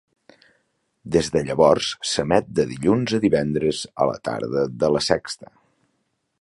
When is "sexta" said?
5.13-5.55